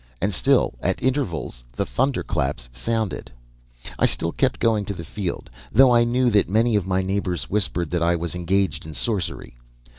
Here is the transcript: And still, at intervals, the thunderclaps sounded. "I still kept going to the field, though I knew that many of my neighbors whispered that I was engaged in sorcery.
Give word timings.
And 0.19 0.33
still, 0.33 0.73
at 0.81 0.99
intervals, 1.03 1.63
the 1.73 1.85
thunderclaps 1.85 2.69
sounded. 2.71 3.31
"I 3.99 4.07
still 4.07 4.31
kept 4.31 4.59
going 4.59 4.83
to 4.85 4.95
the 4.95 5.03
field, 5.03 5.47
though 5.71 5.93
I 5.93 6.05
knew 6.05 6.31
that 6.31 6.49
many 6.49 6.75
of 6.75 6.87
my 6.87 7.03
neighbors 7.03 7.51
whispered 7.51 7.91
that 7.91 8.01
I 8.01 8.15
was 8.15 8.33
engaged 8.33 8.83
in 8.87 8.95
sorcery. 8.95 9.57